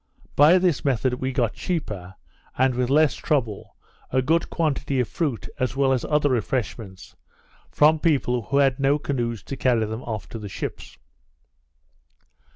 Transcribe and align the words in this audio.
By 0.35 0.57
this 0.57 0.83
method 0.83 1.13
we 1.13 1.31
got 1.31 1.53
cheaper, 1.53 2.15
and 2.57 2.73
with 2.73 2.89
less 2.89 3.13
trouble, 3.13 3.75
a 4.09 4.23
good 4.23 4.49
quantity 4.49 4.99
of 4.99 5.07
fruit, 5.07 5.47
as 5.59 5.75
well 5.75 5.93
as 5.93 6.03
other 6.05 6.31
refreshments, 6.31 7.15
from 7.69 7.99
people 7.99 8.45
who 8.49 8.57
had 8.57 8.79
no 8.79 8.97
canoes 8.97 9.43
to 9.43 9.55
carry 9.55 9.85
them 9.85 10.01
off 10.01 10.27
to 10.29 10.39
the 10.39 10.49
ships. 10.49 10.97